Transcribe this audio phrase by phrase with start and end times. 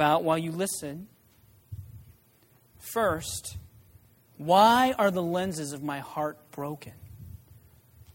[0.00, 1.06] about while you listen.
[2.78, 3.58] First,
[4.38, 6.94] why are the lenses of my heart broken?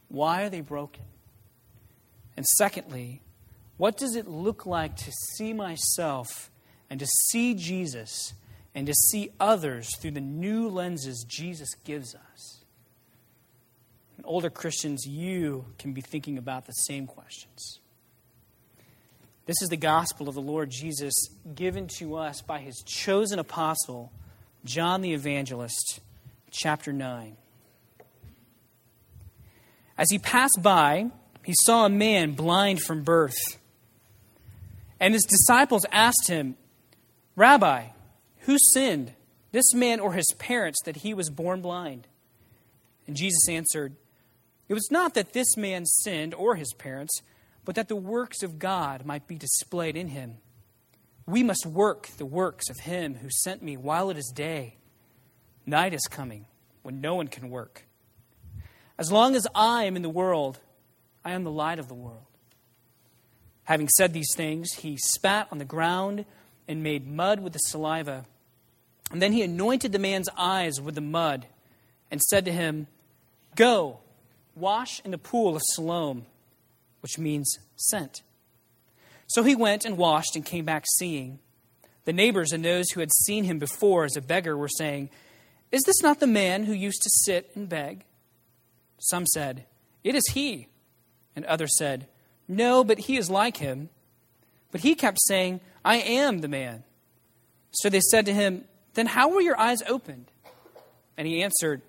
[0.07, 1.03] Why are they broken?
[2.35, 3.21] And secondly,
[3.77, 6.49] what does it look like to see myself
[6.89, 8.33] and to see Jesus
[8.73, 12.63] and to see others through the new lenses Jesus gives us?
[14.17, 17.79] And older Christians, you can be thinking about the same questions.
[19.45, 21.13] This is the gospel of the Lord Jesus
[21.53, 24.11] given to us by his chosen apostle,
[24.63, 25.99] John the Evangelist,
[26.49, 27.37] chapter 9.
[29.99, 31.11] As he passed by,
[31.43, 33.37] he saw a man blind from birth.
[34.99, 36.55] And his disciples asked him,
[37.35, 37.89] Rabbi,
[38.41, 39.13] who sinned,
[39.51, 42.07] this man or his parents, that he was born blind?
[43.05, 43.95] And Jesus answered,
[44.67, 47.21] It was not that this man sinned or his parents,
[47.65, 50.37] but that the works of God might be displayed in him.
[51.27, 54.75] We must work the works of him who sent me while it is day.
[55.65, 56.45] Night is coming
[56.83, 57.85] when no one can work.
[58.97, 60.59] As long as I am in the world,
[61.25, 62.25] I am the light of the world.
[63.63, 66.25] Having said these things, he spat on the ground
[66.67, 68.25] and made mud with the saliva.
[69.11, 71.47] And then he anointed the man's eyes with the mud
[72.11, 72.85] and said to him,
[73.55, 73.99] Go,
[74.55, 76.25] wash in the pool of Siloam,
[77.05, 78.23] which means sent.
[79.27, 81.37] So he went and washed and came back seeing.
[82.05, 85.11] The neighbors and those who had seen him before as a beggar were saying,
[85.71, 88.05] Is this not the man who used to sit and beg?
[88.97, 89.65] Some said,
[90.03, 90.67] It is he.
[91.35, 92.07] And others said,
[92.47, 93.89] No, but he is like him.
[94.71, 96.85] But he kept saying, I am the man.
[97.69, 100.31] So they said to him, Then how were your eyes opened?
[101.17, 101.83] And he answered,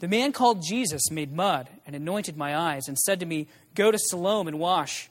[0.00, 3.90] The man called Jesus made mud and anointed my eyes and said to me, Go
[3.90, 5.10] to Siloam and wash.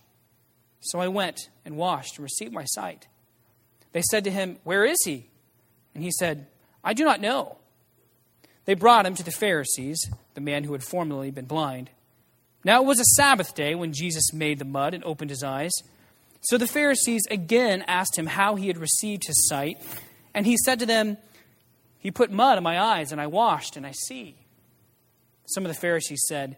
[0.82, 3.08] So I went and washed and received my sight.
[3.92, 5.30] They said to him, Where is he?
[5.94, 6.48] And he said,
[6.84, 7.58] I do not know.
[8.66, 11.92] They brought him to the Pharisees, the man who had formerly been blind.
[12.64, 15.72] Now it was a Sabbath day when Jesus made the mud and opened his eyes.
[16.42, 19.82] So the Pharisees again asked him how he had received his sight.
[20.34, 21.18] And he said to them,
[22.00, 24.36] He put mud on my eyes, and I washed, and I see.
[25.50, 26.58] Some of the Pharisees said,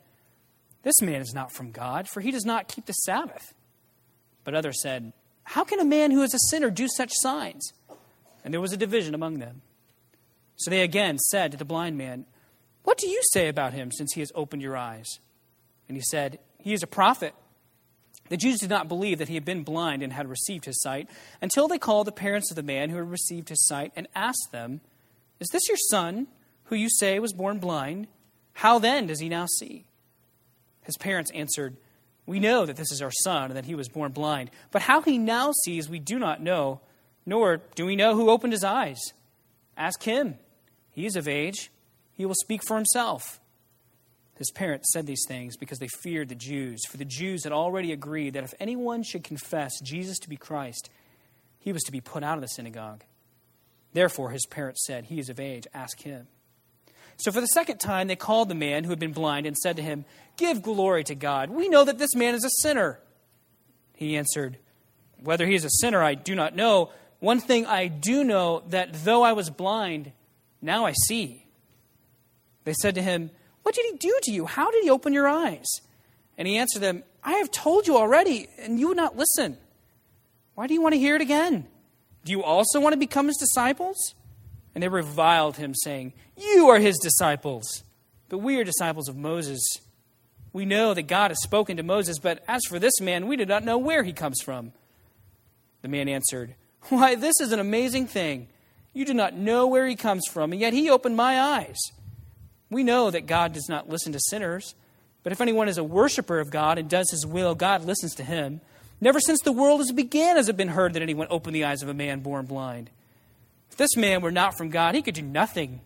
[0.84, 3.54] This man is not from God, for he does not keep the Sabbath.
[4.44, 5.14] But others said,
[5.44, 7.72] How can a man who is a sinner do such signs?
[8.44, 9.62] And there was a division among them.
[10.58, 12.26] So they again said to the blind man,
[12.84, 15.08] What do you say about him since he has opened your eyes?
[15.88, 17.34] And he said, He is a prophet.
[18.30, 21.10] The Jews did not believe that he had been blind and had received his sight
[21.42, 24.50] until they called the parents of the man who had received his sight and asked
[24.52, 24.82] them,
[25.40, 26.28] Is this your son,
[26.66, 28.08] who you say was born blind?
[28.54, 29.86] How then does he now see?
[30.84, 31.78] His parents answered,
[32.26, 35.02] We know that this is our son and that he was born blind, but how
[35.02, 36.82] he now sees we do not know,
[37.26, 39.00] nor do we know who opened his eyes.
[39.78, 40.38] Ask him.
[40.90, 41.72] He is of age,
[42.12, 43.40] he will speak for himself.
[44.36, 47.92] His parents said these things because they feared the Jews, for the Jews had already
[47.92, 50.90] agreed that if anyone should confess Jesus to be Christ,
[51.60, 53.04] he was to be put out of the synagogue.
[53.94, 56.28] Therefore, his parents said, He is of age, ask him.
[57.22, 59.76] So, for the second time, they called the man who had been blind and said
[59.76, 60.06] to him,
[60.38, 61.50] Give glory to God.
[61.50, 63.00] We know that this man is a sinner.
[63.94, 64.58] He answered,
[65.22, 66.92] Whether he is a sinner, I do not know.
[67.20, 70.12] One thing I do know that though I was blind,
[70.62, 71.46] now I see.
[72.64, 73.30] They said to him,
[73.64, 74.46] what did he do to you?
[74.46, 75.68] How did he open your eyes?
[76.38, 79.58] And he answered them, I have told you already, and you would not listen.
[80.56, 81.68] Why do you want to hear it again?
[82.26, 84.16] Do you also want to become his disciples?
[84.74, 87.84] And they reviled him, saying, You are his disciples,
[88.30, 89.62] but we are disciples of Moses.
[90.54, 93.46] We know that God has spoken to Moses, but as for this man, we do
[93.46, 94.74] not know where he comes from.
[95.82, 96.56] The man answered,
[96.90, 98.48] Why, this is an amazing thing.
[98.94, 101.80] You do not know where he comes from, and yet he opened my eyes.
[102.70, 104.76] We know that God does not listen to sinners,
[105.24, 108.24] but if anyone is a worshiper of God and does his will, God listens to
[108.24, 108.62] him.
[109.00, 111.82] Never since the world has begun has it been heard that anyone opened the eyes
[111.82, 112.90] of a man born blind.
[113.72, 115.82] If this man were not from God, he could do nothing.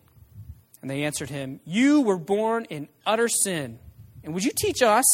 [0.82, 3.78] And they answered him, You were born in utter sin,
[4.22, 5.04] and would you teach us?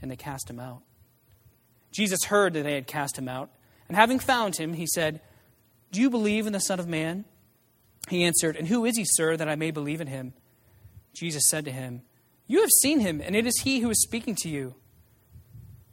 [0.00, 0.82] And they cast him out.
[1.92, 3.50] Jesus heard that they had cast him out,
[3.88, 5.20] and having found him, he said,
[5.92, 7.24] Do you believe in the Son of Man?
[8.08, 10.34] He answered, And who is he, sir, that I may believe in him?
[11.14, 12.02] Jesus said to him,
[12.46, 14.74] You have seen him, and it is he who is speaking to you.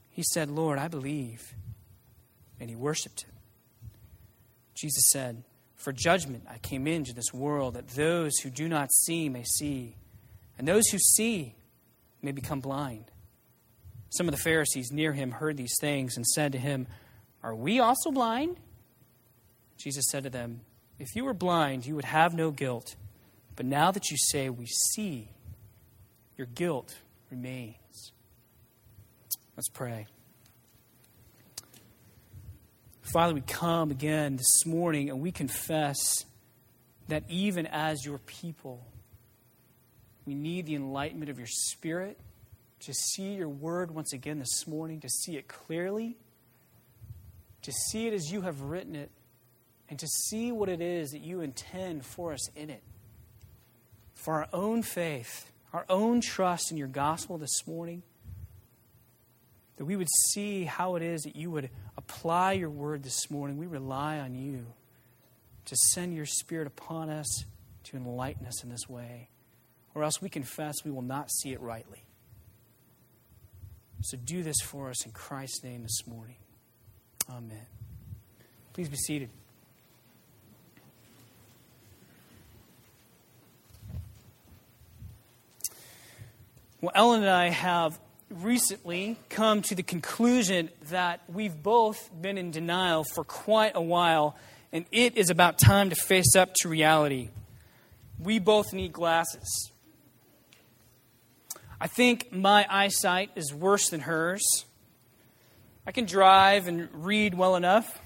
[0.09, 1.55] He said, Lord, I believe.
[2.59, 3.31] And he worshiped him.
[4.75, 5.43] Jesus said,
[5.83, 9.97] For judgment I came into this world, that those who do not see may see,
[10.57, 11.55] and those who see
[12.21, 13.11] may become blind.
[14.09, 16.87] Some of the Pharisees near him heard these things and said to him,
[17.43, 18.57] Are we also blind?
[19.77, 20.61] Jesus said to them,
[20.99, 22.95] If you were blind, you would have no guilt.
[23.57, 25.31] But now that you say, We see,
[26.37, 26.95] your guilt
[27.29, 28.13] remains.
[29.57, 30.07] Let's pray.
[33.11, 36.23] Father, we come again this morning and we confess
[37.09, 38.87] that even as your people,
[40.25, 42.17] we need the enlightenment of your Spirit
[42.79, 46.15] to see your word once again this morning, to see it clearly,
[47.61, 49.11] to see it as you have written it,
[49.89, 52.83] and to see what it is that you intend for us in it.
[54.13, 58.01] For our own faith, our own trust in your gospel this morning,
[59.77, 63.57] that we would see how it is that you would apply your word this morning.
[63.57, 64.65] We rely on you
[65.65, 67.45] to send your spirit upon us
[67.85, 69.29] to enlighten us in this way,
[69.95, 72.03] or else we confess we will not see it rightly.
[74.01, 76.35] So do this for us in Christ's name this morning.
[77.29, 77.65] Amen.
[78.73, 79.29] Please be seated.
[86.81, 87.97] Well, Ellen and I have
[88.41, 94.35] recently come to the conclusion that we've both been in denial for quite a while,
[94.71, 97.29] and it is about time to face up to reality.
[98.19, 99.71] We both need glasses.
[101.79, 104.43] I think my eyesight is worse than hers.
[105.85, 108.01] I can drive and read well enough,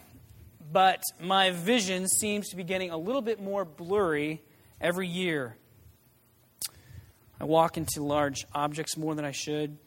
[0.72, 4.42] but my vision seems to be getting a little bit more blurry
[4.82, 5.56] every year.
[7.40, 9.78] I walk into large objects more than I should.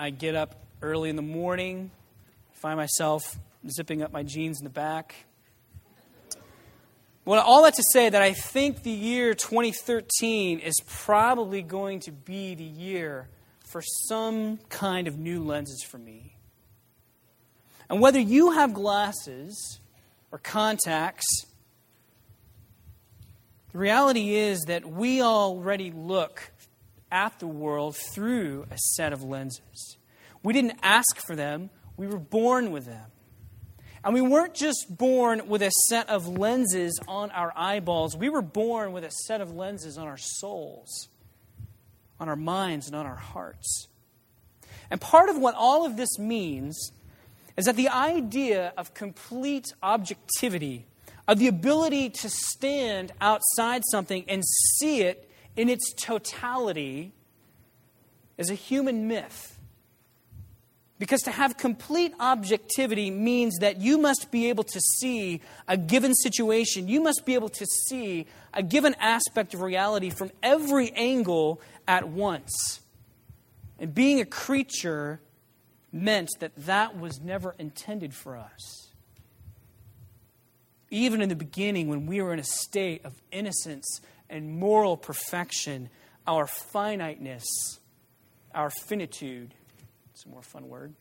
[0.00, 1.90] I get up early in the morning,
[2.52, 3.36] find myself
[3.68, 5.26] zipping up my jeans in the back.
[7.24, 12.12] Well, all that to say that I think the year 2013 is probably going to
[12.12, 13.28] be the year
[13.66, 16.36] for some kind of new lenses for me.
[17.90, 19.80] And whether you have glasses
[20.30, 21.26] or contacts,
[23.72, 26.52] the reality is that we already look
[27.10, 29.96] at the world through a set of lenses.
[30.42, 33.06] We didn't ask for them, we were born with them.
[34.04, 38.42] And we weren't just born with a set of lenses on our eyeballs, we were
[38.42, 41.08] born with a set of lenses on our souls,
[42.20, 43.88] on our minds, and on our hearts.
[44.90, 46.92] And part of what all of this means
[47.56, 50.86] is that the idea of complete objectivity,
[51.26, 54.44] of the ability to stand outside something and
[54.78, 55.27] see it
[55.58, 57.12] in its totality,
[58.38, 59.58] is a human myth.
[61.00, 66.14] Because to have complete objectivity means that you must be able to see a given
[66.14, 71.60] situation, you must be able to see a given aspect of reality from every angle
[71.88, 72.80] at once.
[73.80, 75.20] And being a creature
[75.92, 78.92] meant that that was never intended for us.
[80.90, 85.88] Even in the beginning, when we were in a state of innocence and moral perfection,
[86.26, 87.78] our finiteness,
[88.54, 89.54] our finitude,
[90.12, 90.94] it's a more fun word,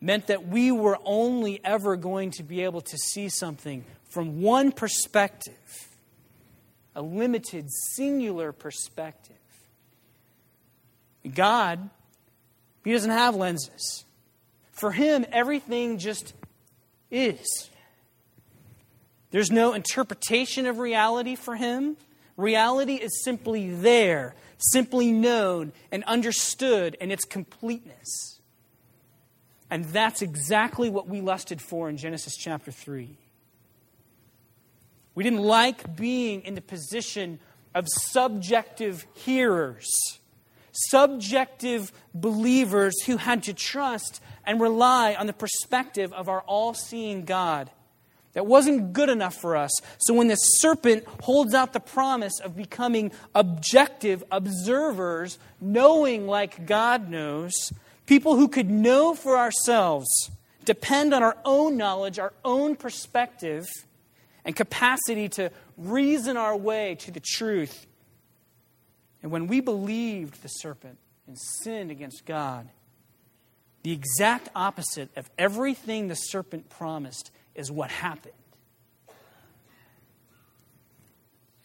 [0.00, 4.72] meant that we were only ever going to be able to see something from one
[4.72, 5.88] perspective,
[6.94, 9.36] a limited, singular perspective.
[11.34, 11.90] God,
[12.84, 14.04] He doesn't have lenses.
[14.72, 16.32] For Him, everything just
[17.10, 17.68] is.
[19.30, 21.96] There's no interpretation of reality for Him.
[22.40, 28.40] Reality is simply there simply known and understood in its completeness.
[29.70, 33.16] And that's exactly what we lusted for in Genesis chapter 3.
[35.14, 37.40] We didn't like being in the position
[37.74, 39.88] of subjective hearers,
[40.72, 47.26] subjective believers who had to trust and rely on the perspective of our all seeing
[47.26, 47.70] God
[48.32, 49.72] that wasn't good enough for us.
[49.98, 57.08] So when the serpent holds out the promise of becoming objective observers, knowing like God
[57.08, 57.52] knows,
[58.06, 60.30] people who could know for ourselves,
[60.64, 63.66] depend on our own knowledge, our own perspective,
[64.44, 67.86] and capacity to reason our way to the truth.
[69.22, 72.68] And when we believed the serpent and sinned against God,
[73.82, 78.34] the exact opposite of everything the serpent promised is what happened.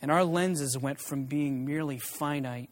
[0.02, 2.70] And our lenses went from being merely finite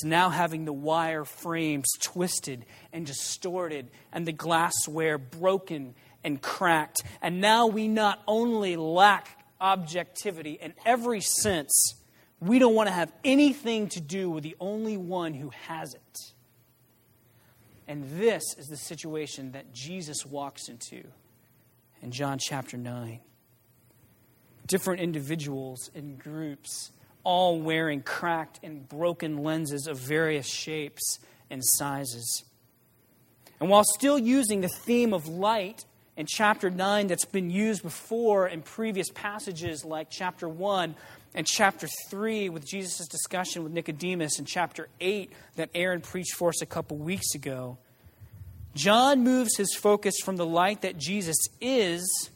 [0.00, 7.02] to now having the wire frames twisted and distorted and the glassware broken and cracked.
[7.22, 11.94] And now we not only lack objectivity in every sense,
[12.40, 16.18] we don't want to have anything to do with the only one who has it.
[17.88, 21.04] And this is the situation that Jesus walks into
[22.02, 23.20] in John chapter 9.
[24.66, 26.90] Different individuals and groups,
[27.24, 31.18] all wearing cracked and broken lenses of various shapes
[31.50, 32.44] and sizes.
[33.60, 35.84] And while still using the theme of light
[36.16, 40.94] in chapter 9 that's been used before in previous passages like chapter 1
[41.34, 46.48] and chapter 3 with Jesus' discussion with Nicodemus and chapter 8 that Aaron preached for
[46.48, 47.78] us a couple weeks ago,
[48.76, 52.30] John moves his focus from the light that Jesus is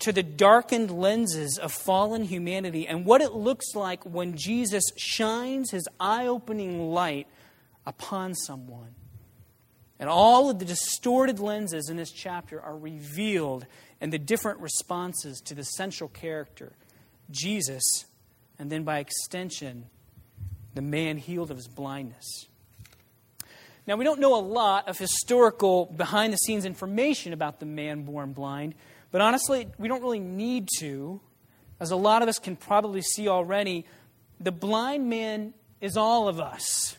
[0.00, 5.70] to the darkened lenses of fallen humanity and what it looks like when Jesus shines
[5.70, 7.26] his eye opening light
[7.86, 8.94] upon someone.
[9.98, 13.66] And all of the distorted lenses in this chapter are revealed
[14.00, 16.72] in the different responses to the central character,
[17.30, 17.82] Jesus,
[18.58, 19.90] and then by extension,
[20.74, 22.46] the man healed of his blindness.
[23.86, 28.02] Now, we don't know a lot of historical behind the scenes information about the man
[28.02, 28.74] born blind,
[29.10, 31.20] but honestly, we don't really need to.
[31.80, 33.86] As a lot of us can probably see already,
[34.38, 36.96] the blind man is all of us.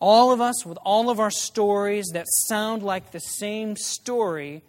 [0.00, 4.62] All of us with all of our stories that sound like the same story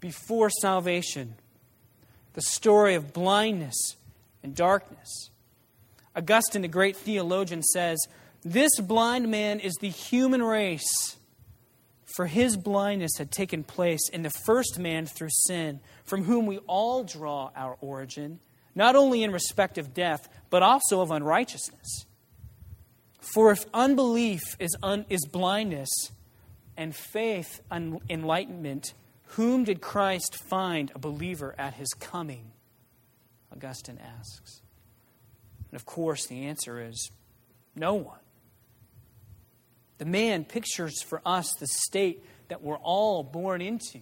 [0.00, 1.36] before salvation
[2.34, 3.96] the story of blindness
[4.42, 5.30] and darkness.
[6.14, 7.98] Augustine, the great theologian, says,
[8.44, 11.16] This blind man is the human race,
[12.04, 16.58] for his blindness had taken place in the first man through sin, from whom we
[16.66, 18.40] all draw our origin,
[18.74, 22.04] not only in respect of death, but also of unrighteousness.
[23.18, 25.88] For if unbelief is, un, is blindness
[26.76, 28.92] and faith un, enlightenment,
[29.28, 32.52] whom did Christ find a believer at his coming?
[33.50, 34.60] Augustine asks.
[35.70, 37.10] And of course, the answer is
[37.74, 38.18] no one.
[39.98, 44.00] The man pictures for us the state that we're all born into.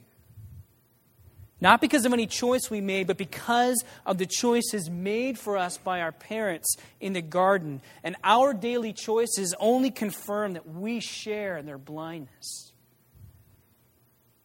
[1.61, 5.79] Not because of any choice we made, but because of the choices made for us
[5.79, 7.81] by our parents in the garden.
[8.03, 12.73] And our daily choices only confirm that we share in their blindness.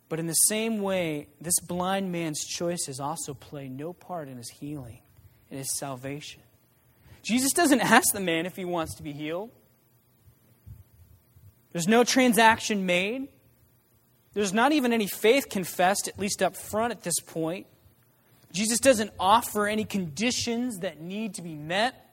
[0.09, 4.49] But in the same way, this blind man's choices also play no part in his
[4.49, 4.99] healing,
[5.49, 6.43] in his salvation.
[7.23, 9.49] Jesus doesn't ask the man if he wants to be healed.
[11.77, 13.27] There's no transaction made.
[14.33, 17.67] There's not even any faith confessed, at least up front at this point.
[18.51, 22.09] Jesus doesn't offer any conditions that need to be met.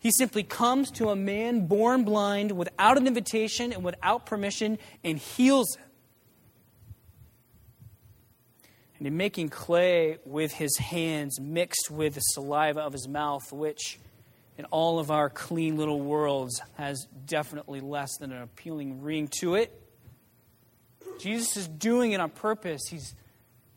[0.00, 5.16] He simply comes to a man born blind without an invitation and without permission and
[5.16, 5.86] heals him.
[8.98, 14.00] And in making clay with his hands mixed with the saliva of his mouth, which
[14.58, 19.54] in all of our clean little worlds has definitely less than an appealing ring to
[19.54, 19.72] it,
[21.18, 22.82] Jesus is doing it on purpose.
[22.90, 23.14] He's,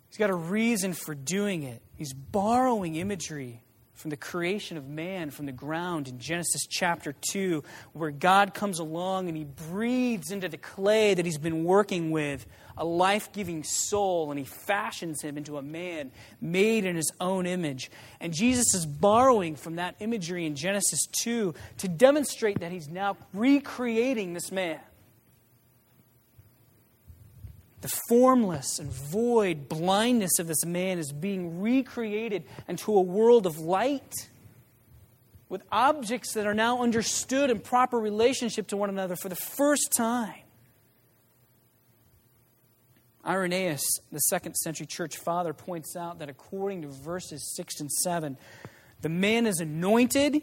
[0.09, 1.81] he's got a reason for doing it.
[1.95, 3.63] He's borrowing imagery
[4.01, 8.79] from the creation of man from the ground in Genesis chapter 2, where God comes
[8.79, 12.45] along and he breathes into the clay that he's been working with
[12.77, 17.45] a life giving soul, and he fashions him into a man made in his own
[17.45, 17.91] image.
[18.19, 23.17] And Jesus is borrowing from that imagery in Genesis 2 to demonstrate that he's now
[23.33, 24.79] recreating this man.
[27.81, 33.57] The formless and void blindness of this man is being recreated into a world of
[33.57, 34.13] light
[35.49, 39.91] with objects that are now understood in proper relationship to one another for the first
[39.91, 40.41] time.
[43.25, 48.37] Irenaeus, the second century church father, points out that according to verses 6 and 7,
[49.01, 50.41] the man is anointed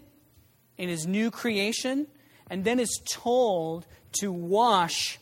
[0.77, 2.07] in his new creation
[2.51, 3.87] and then is told
[4.21, 5.19] to wash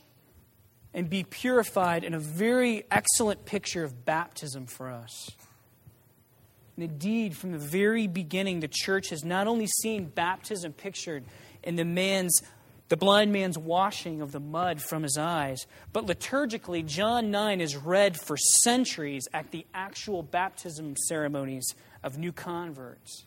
[0.96, 5.30] and be purified in a very excellent picture of baptism for us.
[6.74, 11.24] And indeed, from the very beginning, the church has not only seen baptism pictured
[11.62, 12.40] in the man's
[12.88, 15.66] the blind man's washing of the mud from his eyes.
[15.92, 21.74] But liturgically, John 9 is read for centuries at the actual baptism ceremonies
[22.04, 23.26] of new converts.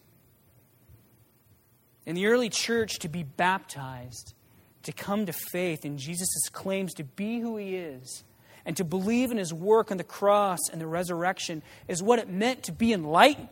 [2.06, 4.34] In the early church, to be baptized
[4.84, 8.24] to come to faith in Jesus' claims to be who he is
[8.66, 12.30] and to believe in his work on the cross and the resurrection is what it
[12.30, 13.50] meant to be enlightened.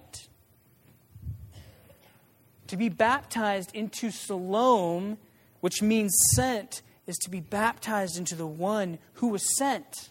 [2.67, 5.17] To be baptized into Siloam,
[5.61, 10.09] which means sent, is to be baptized into the one who was sent.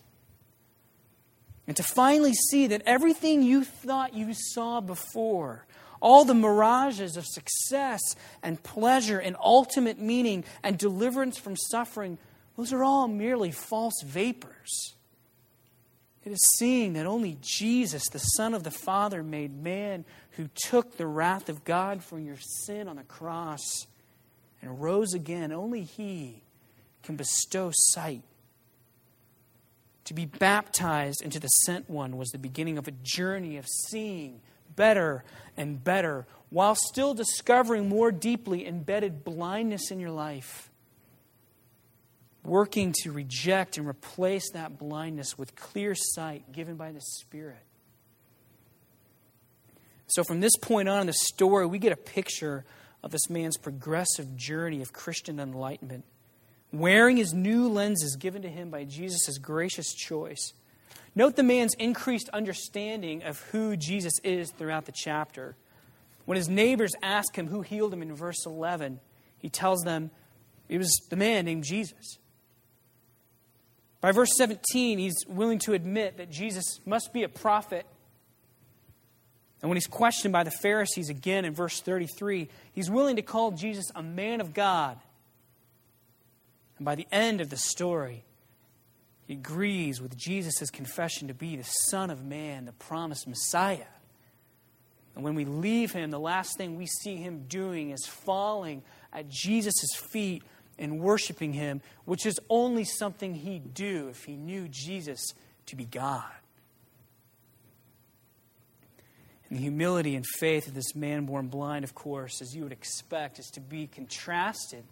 [1.67, 5.66] And to finally see that everything you thought you saw before,
[6.01, 8.01] all the mirages of success
[8.43, 12.19] and pleasure and ultimate meaning and deliverance from suffering,
[12.57, 14.95] those are all merely false vapors.
[16.25, 20.97] It is seeing that only Jesus, the Son of the Father, made man, who took
[20.97, 23.87] the wrath of God for your sin on the cross
[24.61, 26.43] and rose again, only He
[27.05, 28.23] can bestow sight.
[30.07, 34.41] To be baptized into the sent one was the beginning of a journey of seeing
[34.77, 35.25] better
[35.57, 40.71] and better while still discovering more deeply embedded blindness in your life
[42.47, 47.63] working to reject and replace that blindness with clear sight given by the Spirit.
[50.07, 52.65] So, from this point on in the story, we get a picture
[53.03, 56.05] of this man's progressive journey of Christian enlightenment,
[56.73, 60.53] wearing his new lenses given to him by Jesus' gracious choice.
[61.17, 65.57] Note the man's increased understanding of who Jesus is throughout the chapter.
[66.27, 69.01] When his neighbors ask him who healed him in verse 11,
[69.39, 70.11] he tells them
[70.69, 72.19] it was the man named Jesus.
[74.03, 77.87] By verse 17, he's willing to admit that Jesus must be a prophet.
[79.63, 83.53] And when he's questioned by the Pharisees again in verse 33, he's willing to call
[83.53, 84.99] Jesus a man of God.
[86.77, 88.25] And by the end of the story,
[89.27, 93.87] he agrees with Jesus' confession to be the Son of Man, the promised Messiah.
[95.15, 99.29] And when we leave him, the last thing we see him doing is falling at
[99.29, 100.43] Jesus' feet
[100.79, 105.21] and worshiping him, which is only something he'd do if he knew Jesus
[105.67, 106.25] to be God.
[109.49, 112.73] And the humility and faith of this man born blind, of course, as you would
[112.73, 114.85] expect, is to be contrasted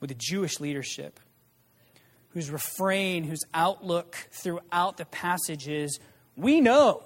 [0.00, 1.20] with the Jewish leadership,
[2.34, 5.98] whose refrain, whose outlook throughout the passage is
[6.36, 7.02] we know.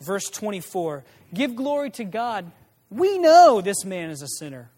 [0.00, 2.52] Verse 24 Give glory to God
[2.94, 4.70] we know this man is a sinner.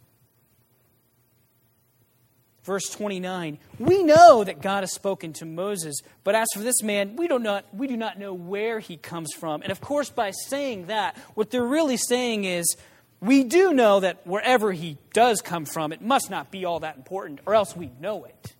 [2.65, 7.17] Verse 29 We know that God has spoken to Moses, but as for this man,
[7.17, 9.63] we, do not, we do not know where he comes from.
[9.63, 12.75] And of course, by saying that, what they're really saying is
[13.21, 16.97] we do know that wherever he does come from, it must not be all that
[16.97, 18.55] important, or else we know it.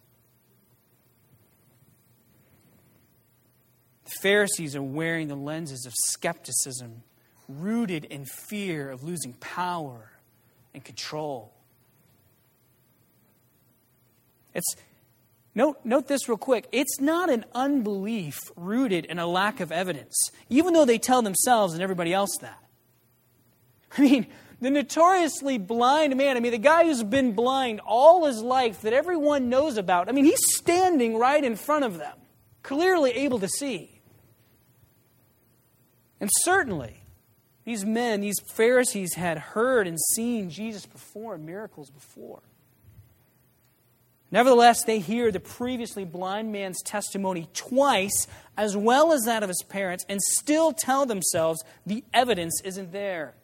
[4.05, 7.03] The Pharisees are wearing the lenses of skepticism
[7.49, 10.13] rooted in fear of losing power
[10.75, 11.53] and control.
[14.55, 14.75] It's
[15.55, 16.67] note, note this real quick.
[16.73, 21.75] It's not an unbelief rooted in a lack of evidence, even though they tell themselves
[21.75, 22.63] and everybody else that.
[23.99, 24.27] I mean,
[24.67, 28.93] the notoriously blind man, I mean, the guy who's been blind all his life that
[28.93, 32.19] everyone knows about, I mean, he's standing right in front of them,
[32.65, 34.01] clearly able to see.
[36.21, 37.05] And certainly,
[37.65, 42.43] these men, these Pharisees, had heard and seen Jesus perform miracles before.
[44.33, 48.27] Nevertheless, they hear the previously blind man's testimony twice,
[48.57, 53.35] as well as that of his parents, and still tell themselves the evidence isn't there.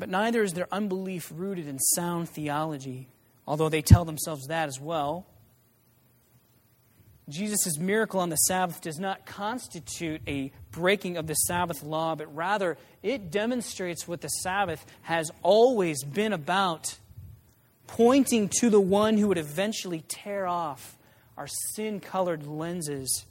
[0.00, 3.06] But neither is their unbelief rooted in sound theology,
[3.46, 5.26] although they tell themselves that as well.
[7.28, 12.34] Jesus' miracle on the Sabbath does not constitute a breaking of the Sabbath law, but
[12.34, 16.96] rather it demonstrates what the Sabbath has always been about,
[17.86, 20.96] pointing to the one who would eventually tear off
[21.36, 23.26] our sin colored lenses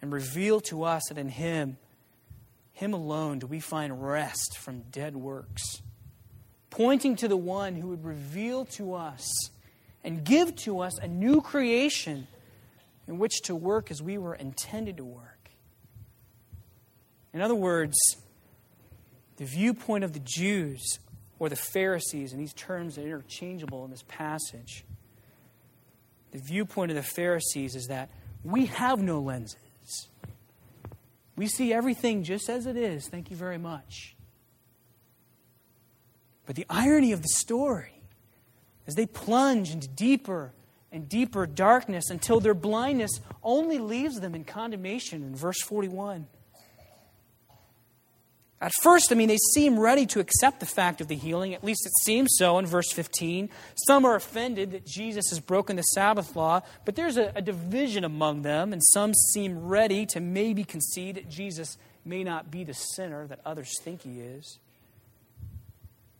[0.00, 1.76] and reveal to us that in Him,
[2.76, 5.80] Him alone, do we find rest from dead works.
[6.68, 9.26] Pointing to the one who would reveal to us
[10.04, 12.28] and give to us a new creation
[13.08, 15.48] in which to work as we were intended to work.
[17.32, 17.96] In other words,
[19.38, 20.98] the viewpoint of the Jews
[21.38, 24.84] or the Pharisees, and these terms are interchangeable in this passage.
[26.32, 28.10] The viewpoint of the Pharisees is that
[28.44, 29.56] we have no lenses.
[31.36, 33.08] We see everything just as it is.
[33.08, 34.16] Thank you very much.
[36.46, 38.00] But the irony of the story
[38.86, 40.52] is they plunge into deeper
[40.92, 46.26] and deeper darkness until their blindness only leaves them in condemnation in verse 41.
[48.58, 51.52] At first, I mean, they seem ready to accept the fact of the healing.
[51.52, 53.50] At least it seems so in verse 15.
[53.86, 58.02] Some are offended that Jesus has broken the Sabbath law, but there's a, a, division
[58.02, 62.72] among them, and some seem ready to maybe concede that Jesus may not be the
[62.72, 64.58] sinner that others think he is.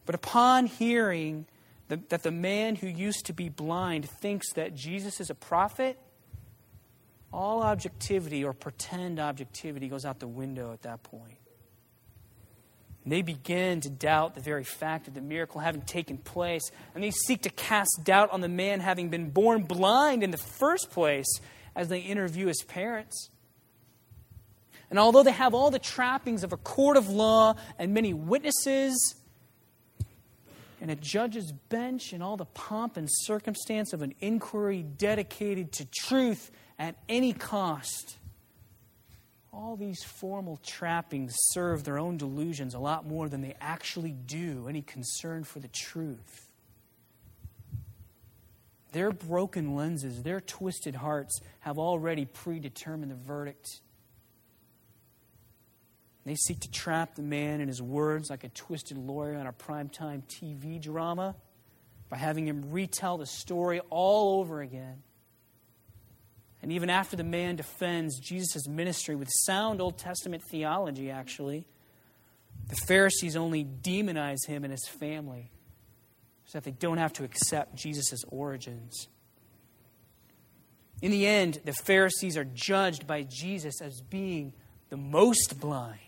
[0.05, 1.46] But upon hearing
[1.88, 5.99] the, that the man who used to be blind thinks that Jesus is a prophet,
[7.33, 11.38] all objectivity or pretend objectivity goes out the window at that point.
[13.07, 16.73] They begin to doubt the very fact of the miracle having taken place.
[16.95, 20.38] And they seek to cast doubt on the man having been born blind in the
[20.38, 21.29] first place
[21.77, 23.31] as they interview his parents.
[24.90, 29.14] And although they have all the trappings of a court of law and many witnesses
[30.81, 35.85] and a judge's bench and all the pomp and circumstance of an inquiry dedicated to
[35.85, 38.16] truth at any cost,
[39.57, 44.66] all these formal trappings serve their own delusions a lot more than they actually do
[44.69, 46.51] any concern for the truth.
[48.92, 53.81] Their broken lenses, their twisted hearts have already predetermined the verdict.
[56.27, 59.53] They seek to trap the man in his words like a twisted lawyer on a
[59.53, 61.35] primetime TV drama
[62.11, 65.03] by having him retell the story all over again.
[66.62, 71.66] And even after the man defends Jesus' ministry with sound Old Testament theology, actually,
[72.69, 75.51] the Pharisees only demonize him and his family
[76.47, 79.09] so that they don't have to accept Jesus' origins.
[81.03, 84.55] In the end, the Pharisees are judged by Jesus as being
[84.88, 85.99] the most blind,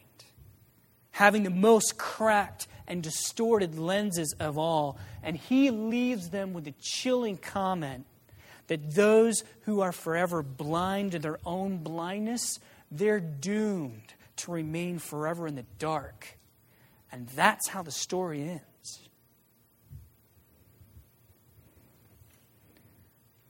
[1.11, 4.99] having the most cracked and distorted lenses of all.
[5.23, 8.07] And he leaves them with a chilling comment
[8.69, 12.59] that those who are forever blind to their own blindness,
[12.91, 16.39] they're doomed to remain forever in the dark.
[17.11, 19.09] And that's how the story ends.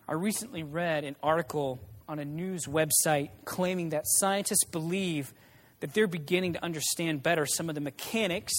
[0.08, 1.78] I recently read an article
[2.08, 5.34] on a news website claiming that scientists believe
[5.80, 8.54] that they're beginning to understand better some of the mechanics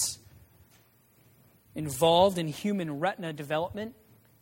[1.74, 3.94] involved in human retina development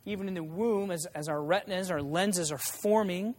[0.05, 3.35] even in the womb, as, as our retinas, our lenses are forming.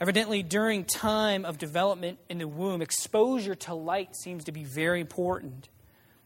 [0.00, 5.00] Evidently, during time of development in the womb, exposure to light seems to be very
[5.00, 5.68] important.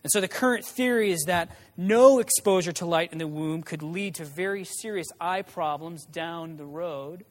[0.03, 3.83] And so the current theory is that no exposure to light in the womb could
[3.83, 7.25] lead to very serious eye problems down the road,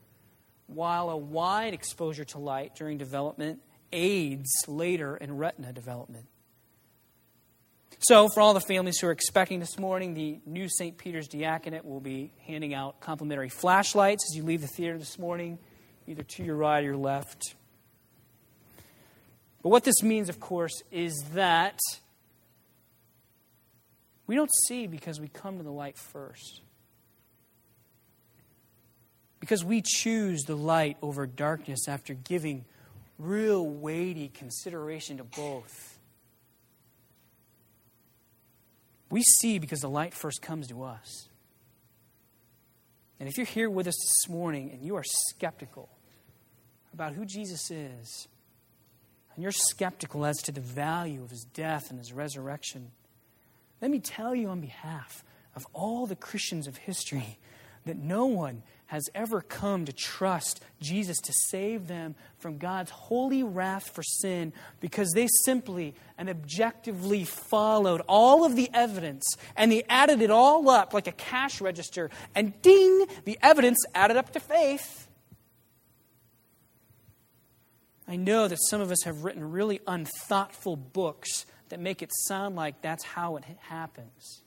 [0.67, 3.59] while a wide exposure to light during development
[3.91, 6.27] aids later in retina development.
[8.03, 10.97] So, for all the families who are expecting this morning, the new St.
[10.97, 15.59] Peter's Diaconate will be handing out complimentary flashlights as you leave the theater this morning,
[16.07, 17.53] either to your right or your left.
[19.61, 21.77] But what this means, of course, is that
[24.25, 26.61] we don't see because we come to the light first.
[29.39, 32.65] Because we choose the light over darkness after giving
[33.19, 35.90] real weighty consideration to both.
[39.11, 41.27] We see because the light first comes to us.
[43.19, 45.89] And if you're here with us this morning and you are skeptical
[46.93, 48.27] about who Jesus is,
[49.35, 52.91] and you're skeptical as to the value of his death and his resurrection,
[53.81, 55.23] let me tell you on behalf
[55.55, 57.37] of all the Christians of history
[57.85, 63.41] that no one has ever come to trust Jesus to save them from God's holy
[63.41, 64.51] wrath for sin
[64.81, 69.23] because they simply and objectively followed all of the evidence
[69.55, 74.17] and they added it all up like a cash register, and ding, the evidence added
[74.17, 75.07] up to faith.
[78.09, 82.57] I know that some of us have written really unthoughtful books that make it sound
[82.57, 84.41] like that's how it happens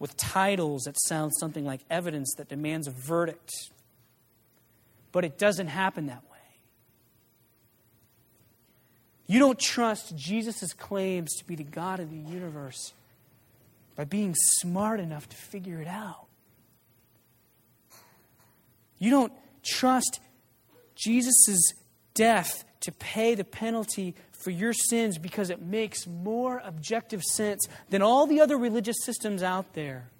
[0.00, 3.52] with titles that sound something like evidence that demands a verdict.
[5.12, 6.38] But it doesn't happen that way.
[9.28, 12.94] You don't trust Jesus' claims to be the God of the universe
[13.94, 16.26] by being smart enough to figure it out.
[18.98, 19.32] You don't
[19.62, 20.20] trust
[20.96, 21.74] Jesus'
[22.14, 28.02] death to pay the penalty for your sins because it makes more objective sense than
[28.02, 30.10] all the other religious systems out there.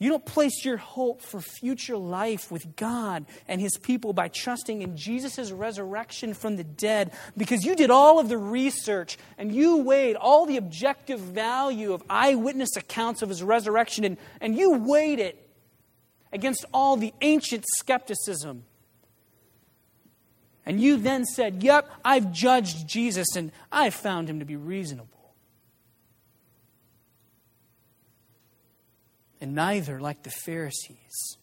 [0.00, 4.82] You don't place your hope for future life with God and His people by trusting
[4.82, 9.78] in Jesus' resurrection from the dead because you did all of the research and you
[9.78, 15.18] weighed all the objective value of eyewitness accounts of His resurrection and, and you weighed
[15.18, 15.50] it
[16.32, 18.62] against all the ancient skepticism
[20.68, 25.08] and you then said, Yep, I've judged Jesus and I found him to be reasonable.
[29.40, 31.38] And neither, like the Pharisees,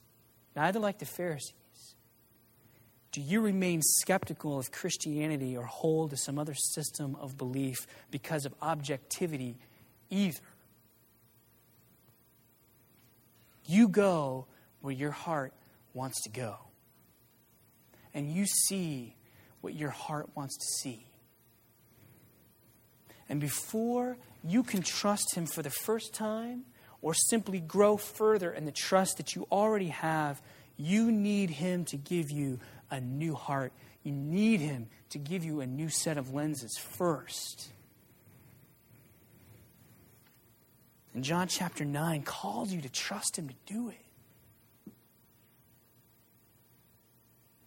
[0.55, 1.53] neither like the Pharisees,
[3.11, 8.45] do you remain skeptical of Christianity or hold to some other system of belief because
[8.45, 9.57] of objectivity
[10.11, 10.37] either.
[13.65, 14.45] You go
[14.81, 15.53] where your heart
[15.95, 16.57] wants to go
[18.15, 19.13] and you see
[19.61, 21.05] what your heart wants to see.
[23.27, 26.63] And before you can trust Him for the first time
[27.01, 30.41] or simply grow further in the trust that you already have,
[30.77, 33.73] you need Him to give you a new heart.
[34.03, 37.69] You need Him to give you a new set of lenses first.
[41.13, 43.97] And John chapter 9 calls you to trust Him to do it.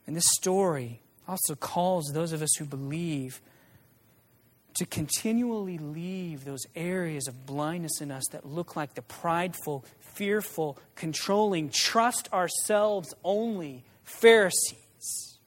[0.09, 3.43] And this story also calls those of us who believe
[4.77, 10.79] to continually leave those areas of blindness in us that look like the prideful, fearful,
[10.95, 15.39] controlling, trust ourselves only Pharisees.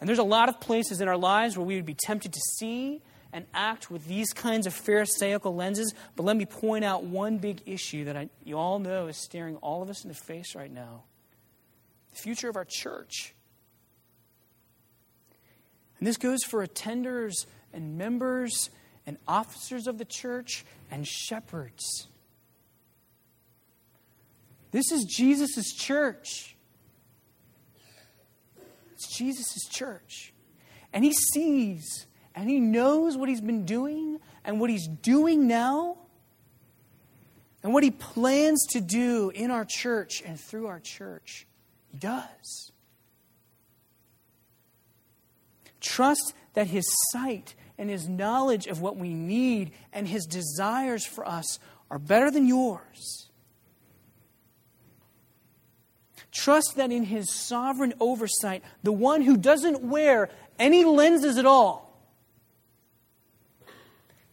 [0.00, 2.40] And there's a lot of places in our lives where we would be tempted to
[2.56, 5.92] see and act with these kinds of Pharisaical lenses.
[6.16, 9.56] But let me point out one big issue that I, you all know is staring
[9.56, 11.02] all of us in the face right now
[12.10, 13.34] the future of our church.
[15.98, 18.70] And this goes for attenders and members
[19.06, 22.08] and officers of the church and shepherds.
[24.70, 26.56] This is Jesus' church.
[28.92, 30.32] It's Jesus' church.
[30.92, 35.98] And he sees and he knows what he's been doing and what he's doing now
[37.62, 41.46] and what he plans to do in our church and through our church.
[41.90, 42.72] He does.
[45.80, 51.26] Trust that His sight and His knowledge of what we need and His desires for
[51.26, 51.58] us
[51.90, 53.30] are better than yours.
[56.30, 61.89] Trust that in His sovereign oversight, the one who doesn't wear any lenses at all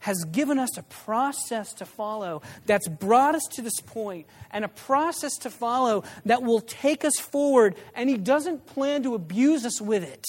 [0.07, 4.69] has given us a process to follow that's brought us to this point and a
[4.69, 9.81] process to follow that will take us forward, and He doesn't plan to abuse us
[9.81, 10.23] with it.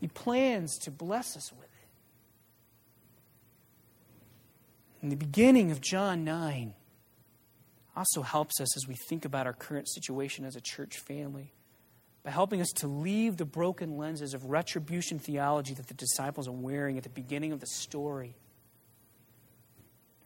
[0.00, 1.70] He plans to bless us with it.
[5.02, 6.72] In the beginning of John 9
[7.96, 11.52] also helps us as we think about our current situation as a church family
[12.26, 16.52] by helping us to leave the broken lenses of retribution theology that the disciples are
[16.52, 18.34] wearing at the beginning of the story.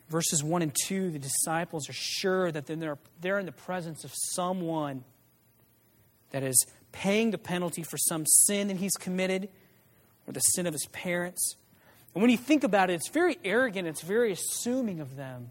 [0.08, 4.12] Verses 1 and 2, the disciples are sure that they're, they're in the presence of
[4.32, 5.04] someone
[6.30, 9.50] that is paying the penalty for some sin that he's committed
[10.26, 11.56] or the sin of his parents.
[12.14, 15.50] And when you think about it, it's very arrogant, it's very assuming of them.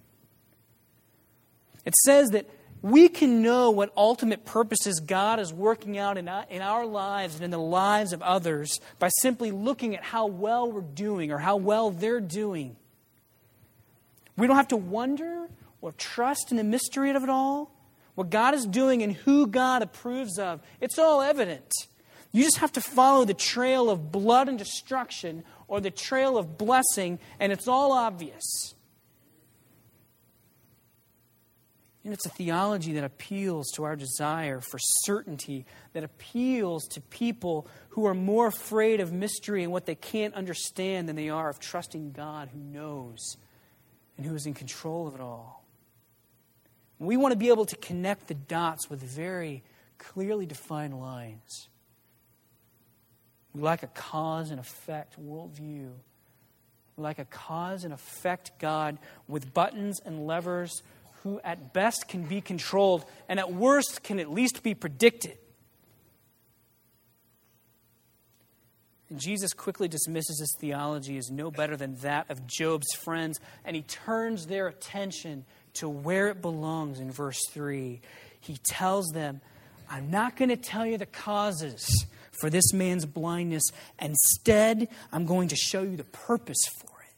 [1.85, 2.49] It says that
[2.81, 7.35] we can know what ultimate purposes God is working out in our, in our lives
[7.35, 11.39] and in the lives of others by simply looking at how well we're doing or
[11.39, 12.77] how well they're doing.
[14.37, 15.49] We don't have to wonder
[15.81, 17.71] or trust in the mystery of it all.
[18.15, 21.71] What God is doing and who God approves of, it's all evident.
[22.31, 26.57] You just have to follow the trail of blood and destruction or the trail of
[26.57, 28.73] blessing, and it's all obvious.
[32.10, 37.67] And it's a theology that appeals to our desire for certainty, that appeals to people
[37.89, 41.60] who are more afraid of mystery and what they can't understand than they are of
[41.60, 43.38] trusting God who knows
[44.17, 45.63] and who is in control of it all.
[46.98, 49.62] We want to be able to connect the dots with very
[50.00, 51.69] clearly defined lines.
[53.54, 55.91] We like a cause and effect worldview.
[56.98, 60.82] We like a cause and effect God with buttons and levers
[61.23, 65.38] who at best can be controlled and at worst can at least be predicted.
[69.10, 73.75] And Jesus quickly dismisses his theology as no better than that of Job's friends, and
[73.75, 78.01] he turns their attention to where it belongs in verse 3.
[78.39, 79.41] He tells them,
[79.89, 82.05] I'm not going to tell you the causes
[82.39, 83.63] for this man's blindness.
[83.99, 87.15] Instead, I'm going to show you the purpose for it.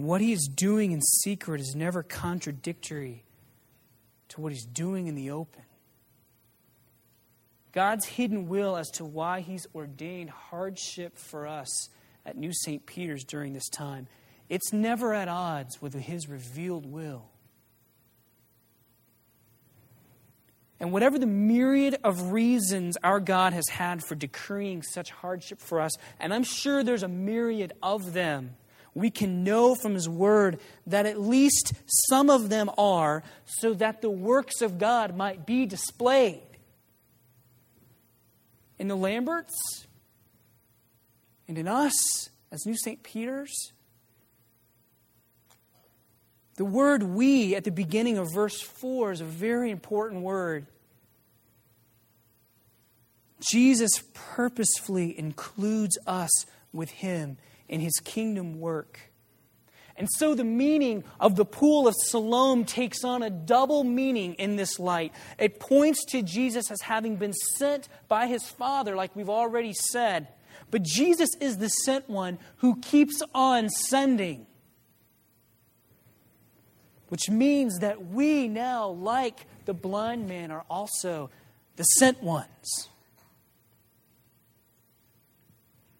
[0.00, 3.22] And what he is doing in secret is never contradictory
[4.30, 5.60] to what he's doing in the open.
[7.72, 11.90] God's hidden will as to why he's ordained hardship for us
[12.24, 12.86] at New St.
[12.86, 14.08] Peter's during this time,
[14.48, 17.28] it's never at odds with his revealed will.
[20.80, 25.78] And whatever the myriad of reasons our God has had for decreeing such hardship for
[25.78, 28.56] us, and I'm sure there's a myriad of them,
[28.94, 31.72] we can know from His Word that at least
[32.08, 36.42] some of them are so that the works of God might be displayed.
[38.78, 39.86] In the Lamberts
[41.46, 43.02] and in us as New St.
[43.02, 43.72] Peter's,
[46.56, 50.66] the word we at the beginning of verse 4 is a very important word.
[53.40, 56.30] Jesus purposefully includes us
[56.72, 57.38] with him
[57.70, 59.00] in his kingdom work.
[59.96, 64.56] And so the meaning of the pool of Siloam takes on a double meaning in
[64.56, 65.12] this light.
[65.38, 70.28] It points to Jesus as having been sent by his Father, like we've already said.
[70.70, 74.46] But Jesus is the sent one who keeps on sending.
[77.08, 81.30] Which means that we now, like the blind man, are also
[81.76, 82.89] the sent ones.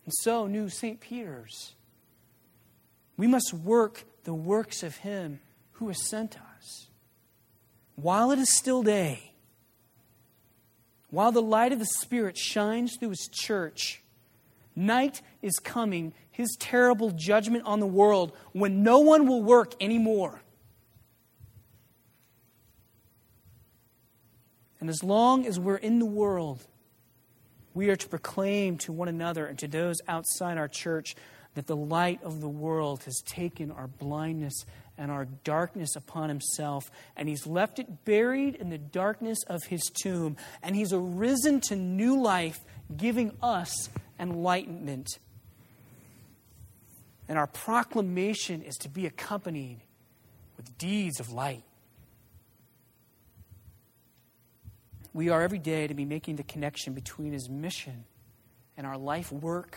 [0.05, 1.01] And so, new St.
[1.01, 1.75] Peter's
[3.21, 5.41] we must work the works of Him
[5.73, 6.89] who has sent us.
[7.97, 9.33] While it is still day,
[11.11, 14.03] while the light of the Spirit shines through His church,
[14.75, 20.41] night is coming, His terrible judgment on the world, when no one will work anymore.
[24.81, 26.67] And as long as we're in the world,
[27.81, 31.17] we are to proclaim to one another and to those outside our church
[31.55, 34.53] that the light of the world has taken our blindness
[34.99, 39.81] and our darkness upon himself, and he's left it buried in the darkness of his
[40.03, 42.59] tomb, and he's arisen to new life,
[42.95, 43.89] giving us
[44.19, 45.19] enlightenment.
[47.31, 49.81] And our proclamation is to be accompanied
[50.59, 51.65] with deeds of light.
[55.13, 58.05] We are every day to be making the connection between his mission
[58.77, 59.77] and our life work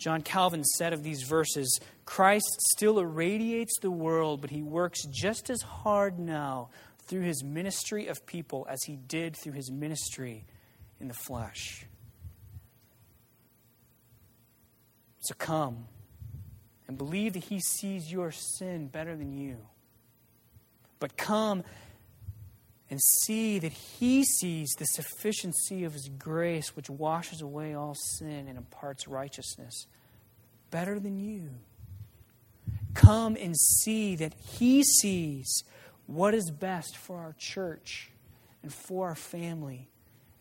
[0.00, 5.50] John Calvin said of these verses Christ still irradiates the world, but he works just
[5.50, 6.70] as hard now
[7.06, 10.46] through his ministry of people as he did through his ministry
[11.00, 11.84] in the flesh.
[15.20, 15.84] So come
[16.88, 19.58] and believe that he sees your sin better than you.
[20.98, 21.62] But come
[22.90, 28.48] and see that He sees the sufficiency of His grace, which washes away all sin
[28.48, 29.86] and imparts righteousness,
[30.70, 31.50] better than you.
[32.94, 35.62] Come and see that He sees
[36.06, 38.10] what is best for our church
[38.62, 39.88] and for our family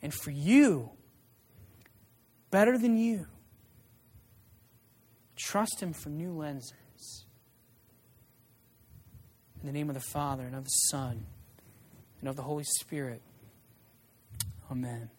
[0.01, 0.89] and for you,
[2.49, 3.27] better than you.
[5.35, 6.73] Trust Him for new lenses.
[9.61, 11.25] In the name of the Father and of the Son
[12.19, 13.21] and of the Holy Spirit.
[14.71, 15.09] Amen.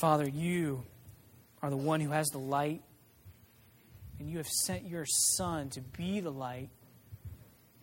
[0.00, 0.84] Father, you
[1.62, 2.82] are the one who has the light,
[4.18, 6.70] and you have sent your Son to be the light,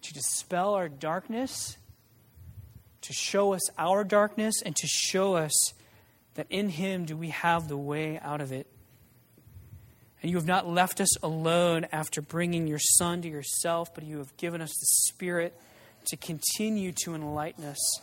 [0.02, 1.78] to dispel our darkness,
[3.02, 5.74] to show us our darkness, and to show us
[6.36, 8.68] that in Him do we have the way out of it.
[10.22, 14.18] And you have not left us alone after bringing your Son to yourself, but you
[14.18, 15.58] have given us the Spirit
[16.06, 18.02] to continue to enlighten us,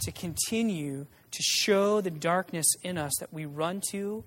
[0.00, 4.24] to continue to show the darkness in us that we run to,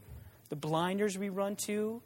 [0.50, 2.02] the blinders we run to,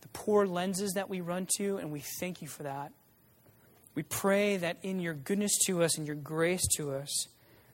[0.00, 2.92] the poor lenses that we run to, and we thank you for that.
[3.94, 7.28] We pray that in your goodness to us and your grace to us,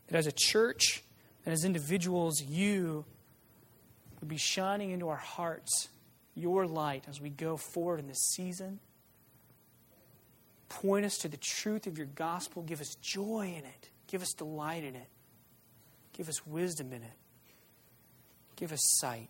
[0.08, 1.02] that as a church
[1.44, 3.04] and as individuals, you
[4.20, 5.88] would be shining into our hearts
[6.34, 8.78] your light as we go forward in this season.
[10.68, 12.62] Point us to the truth of your gospel.
[12.62, 13.90] Give us joy in it.
[14.06, 15.08] Give us delight in it.
[16.12, 17.16] Give us wisdom in it.
[18.56, 19.28] Give us sight.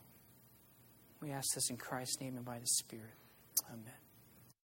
[1.21, 3.15] We ask this in Christ's name and by the Spirit.
[3.71, 4.02] Amen.